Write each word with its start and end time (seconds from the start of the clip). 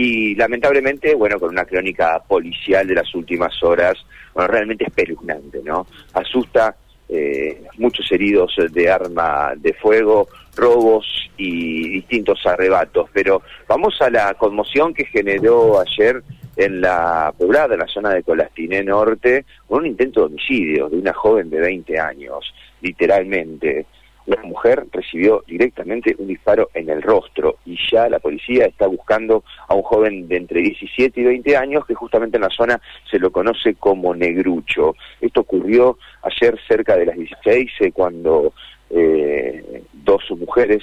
y 0.00 0.36
lamentablemente, 0.36 1.12
bueno, 1.16 1.40
con 1.40 1.48
una 1.50 1.64
crónica 1.64 2.22
policial 2.22 2.86
de 2.86 2.94
las 2.94 3.12
últimas 3.16 3.60
horas, 3.64 3.94
bueno, 4.32 4.46
realmente 4.46 4.84
espeluznante, 4.84 5.60
¿no? 5.64 5.88
Asusta 6.14 6.76
eh, 7.08 7.64
muchos 7.78 8.06
heridos 8.12 8.54
de 8.70 8.88
arma 8.88 9.54
de 9.56 9.72
fuego, 9.72 10.28
robos 10.54 11.04
y 11.36 11.88
distintos 11.88 12.46
arrebatos. 12.46 13.10
Pero 13.12 13.42
vamos 13.66 14.00
a 14.00 14.08
la 14.08 14.34
conmoción 14.34 14.94
que 14.94 15.04
generó 15.06 15.80
ayer 15.80 16.22
en 16.54 16.80
la 16.80 17.34
poblada, 17.36 17.74
en 17.74 17.80
la 17.80 17.88
zona 17.88 18.10
de 18.10 18.22
Colastiné 18.22 18.84
Norte, 18.84 19.46
con 19.66 19.80
un 19.80 19.86
intento 19.86 20.20
de 20.20 20.26
homicidio 20.26 20.88
de 20.88 20.96
una 20.96 21.12
joven 21.12 21.50
de 21.50 21.58
20 21.58 21.98
años, 21.98 22.54
literalmente 22.82 23.86
una 24.28 24.42
mujer 24.42 24.86
recibió 24.92 25.42
directamente 25.46 26.14
un 26.18 26.26
disparo 26.26 26.68
en 26.74 26.90
el 26.90 27.00
rostro 27.00 27.56
y 27.64 27.78
ya 27.90 28.08
la 28.10 28.18
policía 28.18 28.66
está 28.66 28.86
buscando 28.86 29.42
a 29.66 29.74
un 29.74 29.82
joven 29.82 30.28
de 30.28 30.36
entre 30.36 30.60
17 30.60 31.18
y 31.18 31.24
20 31.24 31.56
años 31.56 31.86
que 31.86 31.94
justamente 31.94 32.36
en 32.36 32.42
la 32.42 32.50
zona 32.50 32.80
se 33.10 33.18
lo 33.18 33.32
conoce 33.32 33.74
como 33.74 34.14
negrucho. 34.14 34.94
Esto 35.20 35.40
ocurrió 35.40 35.98
ayer 36.22 36.58
cerca 36.68 36.96
de 36.96 37.06
las 37.06 37.16
16 37.16 37.70
eh, 37.80 37.92
cuando 37.92 38.52
eh, 38.90 39.82
dos 39.94 40.22
mujeres 40.36 40.82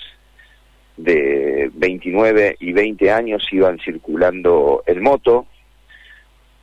de 0.97 1.69
29 1.73 2.57
y 2.59 2.73
20 2.73 3.11
años 3.11 3.47
iban 3.51 3.77
circulando 3.77 4.83
en 4.87 5.03
moto 5.03 5.45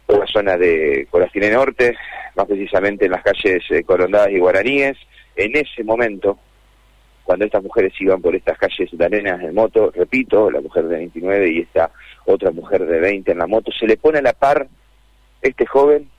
por 0.07 0.19
la 0.19 0.27
zona 0.27 0.57
de 0.57 1.07
Corastine 1.11 1.51
Norte, 1.51 1.95
más 2.35 2.47
precisamente 2.47 3.05
en 3.05 3.13
las 3.13 3.23
calles 3.23 3.63
eh, 3.71 3.85
Corondadas 3.85 4.31
y 4.31 4.39
Guaraníes. 4.39 4.97
En 5.37 5.57
ese 5.57 5.85
momento, 5.85 6.39
cuando 7.33 7.47
estas 7.47 7.63
mujeres 7.63 7.95
iban 7.99 8.21
por 8.21 8.37
estas 8.37 8.59
calles 8.59 8.91
arenas 9.01 9.41
en 9.41 9.55
moto, 9.55 9.91
repito, 9.91 10.51
la 10.51 10.61
mujer 10.61 10.85
de 10.85 10.97
29 10.97 11.51
y 11.51 11.61
esta 11.61 11.91
otra 12.27 12.51
mujer 12.51 12.85
de 12.85 13.01
20 13.01 13.33
en 13.33 13.39
la 13.39 13.47
moto, 13.47 13.73
se 13.73 13.87
le 13.87 13.97
pone 13.97 14.19
a 14.19 14.23
la 14.23 14.35
par 14.35 14.69
este 15.41 15.65
joven 15.65 16.11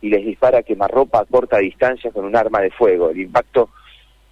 y 0.00 0.08
les 0.08 0.26
dispara 0.26 0.64
quemarropa 0.64 1.20
a 1.20 1.24
corta 1.24 1.58
distancia 1.58 2.10
con 2.10 2.24
un 2.24 2.34
arma 2.34 2.62
de 2.62 2.72
fuego. 2.72 3.10
El 3.10 3.20
impacto, 3.20 3.68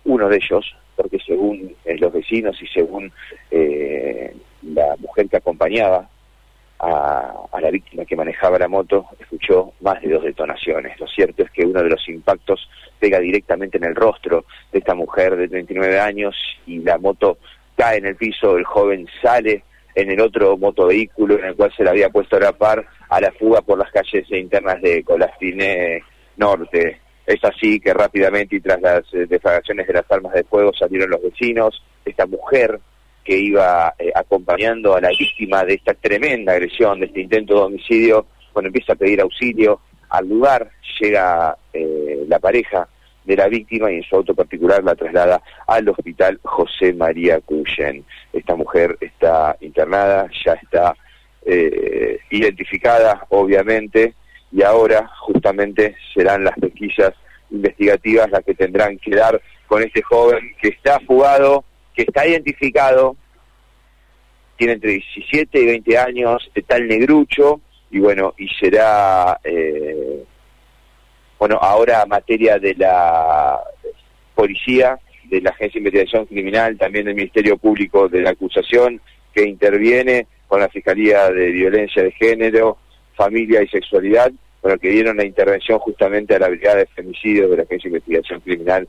uno 0.07 0.29
de 0.29 0.39
ellos, 0.39 0.75
porque 0.97 1.21
según 1.25 1.73
los 1.85 2.13
vecinos 2.13 2.61
y 2.61 2.67
según 2.67 3.13
eh, 3.53 4.35
la 4.63 4.97
mujer 4.99 5.29
que 5.29 5.37
acompañaba 5.37 6.09
a, 6.85 7.47
a, 7.51 7.61
la 7.61 7.71
víctima 7.71 8.05
que 8.05 8.17
manejaba 8.17 8.59
la 8.59 8.69
moto, 8.69 9.07
escuchó 9.19 9.73
más 9.81 10.01
de 10.03 10.11
dos 10.11 10.25
detonaciones. 10.25 10.99
Lo 11.01 11.07
cierto 11.07 11.43
es 11.43 11.51
que 11.51 11.65
uno 11.65 11.83
de 11.83 11.91
los 11.91 12.09
impactos 12.09 12.69
pega 12.99 13.19
directamente 13.19 13.79
en 13.79 13.85
el 13.85 13.95
rostro 13.95 14.45
de 14.73 14.79
esta 14.79 14.95
mujer 14.95 15.37
de 15.37 15.49
39 15.49 15.99
años 15.99 16.37
y 16.67 16.79
la 16.81 16.99
moto 16.99 17.39
cae 17.77 17.99
en 17.99 18.07
el 18.07 18.17
piso, 18.17 18.57
el 18.57 18.65
joven 18.65 19.07
sale 19.23 19.65
en 19.95 20.11
el 20.11 20.21
otro 20.21 20.57
motovehículo 20.57 21.39
en 21.39 21.47
el 21.47 21.57
cual 21.57 21.73
se 21.77 21.85
le 21.85 21.91
había 21.91 22.11
puesto 22.11 22.37
a 22.37 22.41
la 22.41 22.53
par 22.53 22.85
a 23.09 23.21
la 23.21 23.33
fuga 23.33 23.61
por 23.63 23.79
las 23.79 23.91
calles 23.91 24.31
internas 24.31 24.81
de 24.83 25.03
Colastine 25.05 26.03
Norte. 26.37 27.01
Es 27.27 27.43
así 27.45 27.81
que 27.81 27.95
rápidamente 27.95 28.57
y 28.57 28.61
tras 28.61 28.81
las 28.81 29.03
eh, 29.15 29.27
defragaciones 29.27 29.87
de 29.87 29.95
las 29.95 30.11
armas 30.11 30.35
de 30.35 30.45
fuego 30.45 30.73
salieron 30.75 31.11
los 31.11 31.23
vecinos, 31.23 31.83
esta 32.05 32.27
mujer 32.27 32.81
que 33.25 33.37
iba 33.37 33.95
eh, 33.99 34.13
acompañando 34.15 34.95
a 34.95 35.01
la 35.01 35.09
víctima 35.09 35.65
de 35.65 35.75
esta 35.75 35.95
tremenda 35.95 36.53
agresión, 36.53 37.01
de 37.01 37.07
este 37.07 37.21
intento 37.21 37.55
de 37.55 37.61
homicidio, 37.61 38.27
bueno, 38.53 38.69
empieza 38.69 38.93
a 38.93 38.97
pedir 38.97 39.21
auxilio 39.21 39.81
al 40.11 40.29
lugar, 40.29 40.71
llega 41.01 41.57
eh, 41.73 42.25
la 42.29 42.39
pareja 42.39 42.89
de 43.25 43.37
la 43.37 43.49
víctima 43.49 43.91
y 43.91 43.97
en 43.97 44.03
su 44.03 44.17
auto 44.17 44.35
particular 44.35 44.85
la 44.85 44.95
traslada 44.95 45.43
al 45.67 45.89
hospital 45.89 46.39
José 46.43 46.93
María 46.93 47.41
Cuyen. 47.41 48.05
Esta 48.33 48.55
mujer 48.55 48.97
está 49.01 49.57
internada, 49.61 50.29
ya 50.45 50.53
está 50.53 50.95
eh, 51.47 52.19
identificada, 52.31 53.27
obviamente, 53.31 54.15
y 54.53 54.63
ahora 54.63 55.11
justamente 55.21 55.97
serán 56.13 56.45
las 56.45 56.57
pesquisas 56.59 57.13
investigativas 57.51 58.31
las 58.31 58.45
que 58.45 58.55
tendrán 58.55 58.99
que 58.99 59.15
dar 59.15 59.41
con 59.67 59.83
este 59.83 60.03
joven 60.03 60.55
que 60.61 60.69
está 60.69 61.01
fugado, 61.01 61.65
que 61.95 62.03
está 62.03 62.27
identificado, 62.27 63.17
tiene 64.57 64.75
entre 64.75 64.93
17 64.93 65.61
y 65.61 65.67
20 65.67 65.99
años, 65.99 66.51
está 66.55 66.77
el 66.77 66.89
negrucho, 66.89 67.61
y 67.91 68.01
bueno, 68.01 68.35
y 68.37 68.49
será, 68.49 69.39
eh, 69.45 70.25
bueno, 71.39 71.59
ahora 71.61 72.05
materia 72.07 72.59
de 72.59 72.75
la 72.75 73.61
policía, 74.35 74.99
de 75.25 75.41
la 75.41 75.51
Agencia 75.51 75.81
de 75.81 75.89
Investigación 75.89 76.27
Criminal, 76.27 76.77
también 76.77 77.07
del 77.07 77.15
Ministerio 77.15 77.57
Público 77.57 78.09
de 78.09 78.23
la 78.23 78.31
Acusación, 78.31 79.01
que 79.33 79.47
interviene 79.49 80.27
con 80.49 80.61
la 80.61 80.69
Fiscalía 80.69 81.31
de 81.31 81.51
Violencia 81.51 82.03
de 82.03 82.13
Género, 82.13 82.79
Familia 83.15 83.63
y 83.63 83.69
Sexualidad, 83.69 84.33
bueno, 84.63 84.79
que 84.79 84.91
dieron 84.91 85.17
la 85.17 85.25
intervención 85.25 85.79
justamente 85.79 86.35
a 86.35 86.39
la 86.39 86.49
Brigada 86.49 86.79
de 86.79 86.87
Femicidios 86.87 87.51
de 87.51 87.57
la 87.57 87.63
Agencia 87.63 87.91
de 87.91 87.97
Investigación 87.97 88.41
Criminal 88.41 88.89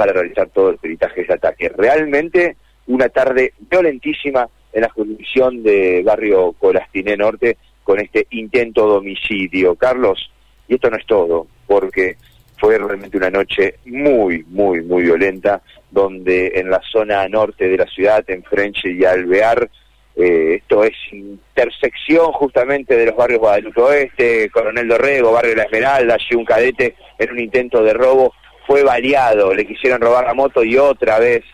para 0.00 0.14
realizar 0.14 0.48
todo 0.48 0.70
el 0.70 0.78
peritaje 0.78 1.16
de 1.16 1.22
ese 1.24 1.34
ataque. 1.34 1.68
Realmente 1.68 2.56
una 2.86 3.10
tarde 3.10 3.52
violentísima 3.70 4.48
en 4.72 4.80
la 4.80 4.88
jurisdicción 4.88 5.62
de 5.62 6.02
barrio 6.02 6.54
Colastiné 6.58 7.18
Norte 7.18 7.58
con 7.84 8.00
este 8.00 8.26
intento 8.30 8.86
de 8.86 8.96
homicidio. 8.96 9.74
Carlos, 9.74 10.30
y 10.66 10.76
esto 10.76 10.88
no 10.88 10.96
es 10.96 11.04
todo, 11.04 11.48
porque 11.66 12.16
fue 12.56 12.78
realmente 12.78 13.18
una 13.18 13.28
noche 13.28 13.74
muy, 13.84 14.42
muy, 14.48 14.80
muy 14.80 15.02
violenta, 15.02 15.60
donde 15.90 16.52
en 16.54 16.70
la 16.70 16.80
zona 16.90 17.28
norte 17.28 17.68
de 17.68 17.76
la 17.76 17.86
ciudad, 17.86 18.24
en 18.26 18.42
Frenche 18.42 18.90
y 18.90 19.04
Alvear, 19.04 19.68
eh, 20.16 20.54
esto 20.62 20.82
es 20.82 20.94
intersección 21.12 22.32
justamente 22.32 22.96
de 22.96 23.04
los 23.04 23.16
barrios 23.16 23.40
Guadalupe 23.40 23.82
Oeste, 23.82 24.48
Coronel 24.48 24.88
Dorrego, 24.88 25.32
Barrio 25.32 25.56
La 25.56 25.64
Esmeralda, 25.64 26.14
allí 26.14 26.36
un 26.36 26.46
cadete 26.46 26.94
en 27.18 27.32
un 27.32 27.38
intento 27.38 27.82
de 27.84 27.92
robo 27.92 28.32
fue 28.66 28.82
baleado, 28.82 29.54
le 29.54 29.66
quisieron 29.66 30.00
robar 30.00 30.24
la 30.24 30.34
moto 30.34 30.62
y 30.62 30.76
otra 30.76 31.18
vez 31.18 31.44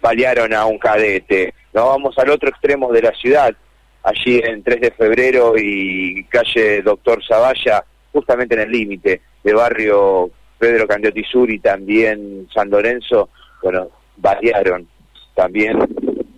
balearon 0.00 0.52
a 0.54 0.66
un 0.66 0.78
cadete. 0.78 1.54
Nos 1.72 1.86
vamos 1.86 2.18
al 2.18 2.30
otro 2.30 2.48
extremo 2.48 2.92
de 2.92 3.02
la 3.02 3.12
ciudad, 3.12 3.54
allí 4.02 4.40
en 4.44 4.62
3 4.62 4.80
de 4.80 4.90
febrero 4.90 5.54
y 5.56 6.24
calle 6.24 6.82
Doctor 6.82 7.24
Zavalla, 7.26 7.84
justamente 8.12 8.54
en 8.54 8.62
el 8.62 8.70
límite 8.70 9.22
de 9.42 9.52
barrio 9.54 10.30
Pedro 10.58 10.86
Candiotti 10.86 11.24
Sur 11.24 11.50
y 11.50 11.58
también 11.58 12.48
San 12.54 12.70
Lorenzo, 12.70 13.30
bueno, 13.62 13.88
balearon 14.16 14.86
también 15.34 15.78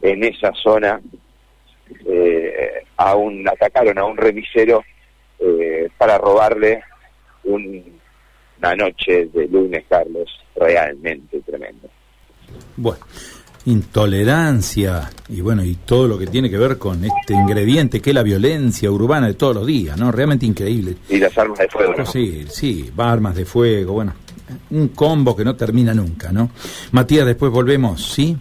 en 0.03 0.25
esa 0.25 0.53
zona 0.55 1.01
eh, 2.07 2.85
a 2.97 3.15
un, 3.17 3.47
atacaron 3.49 3.99
a 3.99 4.05
un 4.05 4.17
remisero 4.17 4.85
eh, 5.39 5.89
para 5.99 6.19
robarle 6.19 6.83
una 8.65 8.77
noche 8.77 9.27
de 9.27 9.47
lunes, 9.49 9.85
Carlos, 9.89 10.29
realmente 10.57 11.41
tremendo. 11.41 11.89
Bueno, 12.77 13.05
intolerancia 13.67 15.11
y 15.29 15.41
bueno, 15.41 15.63
y 15.65 15.75
todo 15.77 16.09
lo 16.09 16.19
que 16.19 16.27
tiene 16.27 16.49
que 16.49 16.57
ver 16.57 16.79
con 16.79 17.05
este 17.05 17.35
ingrediente 17.35 18.01
que 18.01 18.11
es 18.11 18.15
la 18.15 18.23
violencia 18.23 18.91
urbana 18.91 19.27
de 19.27 19.35
todos 19.35 19.57
los 19.57 19.67
días, 19.67 19.99
¿no? 19.99 20.11
Realmente 20.11 20.47
increíble. 20.47 20.97
Y 21.09 21.19
las 21.19 21.37
armas 21.37 21.59
de 21.59 21.69
fuego, 21.69 21.95
¿no? 21.97 22.07
Sí, 22.07 22.47
sí, 22.49 22.91
armas 22.97 23.37
de 23.37 23.45
fuego, 23.45 23.93
bueno, 23.95 24.15
un 24.71 24.89
combo 24.89 25.37
que 25.37 25.45
no 25.45 25.55
termina 25.57 25.93
nunca, 25.93 26.33
¿no? 26.33 26.51
Matías, 26.93 27.27
después 27.27 27.53
volvemos, 27.53 28.13
¿sí? 28.13 28.37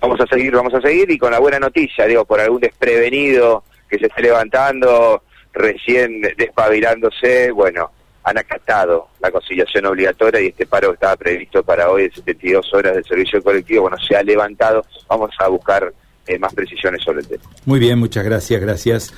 Vamos 0.00 0.20
a 0.20 0.26
seguir, 0.26 0.52
vamos 0.52 0.74
a 0.74 0.80
seguir 0.80 1.10
y 1.10 1.18
con 1.18 1.32
la 1.32 1.40
buena 1.40 1.58
noticia, 1.58 2.06
digo, 2.06 2.24
por 2.24 2.40
algún 2.40 2.60
desprevenido 2.60 3.64
que 3.88 3.98
se 3.98 4.06
esté 4.06 4.22
levantando, 4.22 5.22
recién 5.52 6.20
despabilándose, 6.36 7.50
bueno, 7.50 7.90
han 8.26 8.38
acatado 8.38 9.06
la 9.20 9.30
conciliación 9.30 9.86
obligatoria 9.86 10.40
y 10.40 10.48
este 10.48 10.66
paro 10.66 10.88
que 10.88 10.94
estaba 10.94 11.14
previsto 11.14 11.62
para 11.62 11.88
hoy 11.88 12.02
de 12.02 12.10
72 12.12 12.74
horas 12.74 12.94
del 12.96 13.04
servicio 13.04 13.40
colectivo, 13.40 13.82
bueno, 13.82 13.96
se 13.98 14.16
ha 14.16 14.22
levantado. 14.24 14.84
Vamos 15.08 15.30
a 15.38 15.46
buscar 15.46 15.94
eh, 16.26 16.36
más 16.36 16.52
precisiones 16.52 17.04
sobre 17.04 17.20
el 17.20 17.28
tema. 17.28 17.44
Muy 17.66 17.78
bien, 17.78 18.00
muchas 18.00 18.24
gracias, 18.24 18.60
gracias. 18.60 19.14